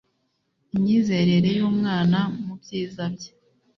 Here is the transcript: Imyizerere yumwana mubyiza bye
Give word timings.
Imyizerere 0.73 1.49
yumwana 1.59 2.19
mubyiza 2.45 3.03
bye 3.13 3.31